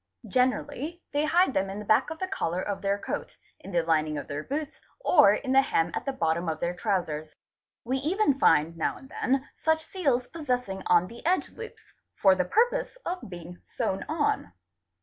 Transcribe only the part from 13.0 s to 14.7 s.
of being sewn on.